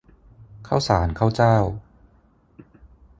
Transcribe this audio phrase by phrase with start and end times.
[0.67, 1.55] ข้าวสารข้าวเจ้า